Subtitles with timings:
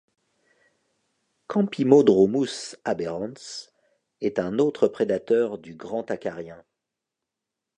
[1.47, 3.69] Kampimodromus aberrans
[4.19, 6.63] est un autre prédateur du grand acarien.